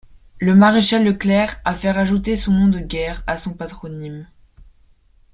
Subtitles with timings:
[0.39, 4.27] Le Maréchal Leclerc a fait rajouter son nom de guerre à son patronyme.